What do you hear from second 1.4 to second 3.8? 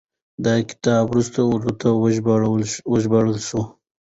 اردو ته وژباړل شو.